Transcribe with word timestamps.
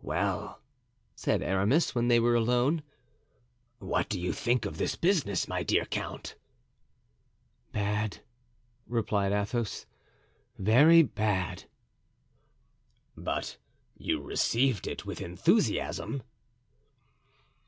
"Well," 0.00 0.60
said 1.16 1.42
Aramis, 1.42 1.92
when 1.92 2.06
they 2.06 2.20
were 2.20 2.36
alone, 2.36 2.84
"what 3.80 4.08
do 4.08 4.20
you 4.20 4.32
think 4.32 4.64
of 4.64 4.78
this 4.78 4.94
business, 4.94 5.48
my 5.48 5.64
dear 5.64 5.86
count?" 5.86 6.36
"Bad," 7.72 8.20
replied 8.86 9.32
Athos, 9.32 9.86
"very 10.56 11.02
bad." 11.02 11.64
"But 13.16 13.56
you 13.98 14.20
received 14.20 14.86
it 14.86 15.04
with 15.04 15.20
enthusiasm." 15.20 16.22